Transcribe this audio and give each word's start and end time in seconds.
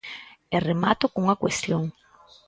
E 0.55 0.57
remato 0.69 1.05
cunha 1.13 1.39
cuestión. 1.43 1.83